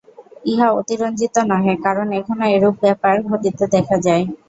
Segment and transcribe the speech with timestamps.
[0.45, 4.23] ইহা অতিরঞ্জিত নহে, কারণ এখনও এরূপ ব্যাপার ঘটিতে দেখা যায়।